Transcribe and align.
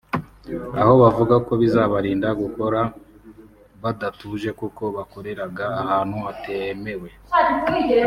aho 0.79 0.93
bavuga 1.01 1.35
ko 1.45 1.53
bizabarinda 1.61 2.29
gukora 2.41 2.79
badatuje 3.83 4.49
kuko 4.59 4.83
bakoreraga 4.97 5.65
ahantu 5.81 6.15
hatemewe 6.25 7.09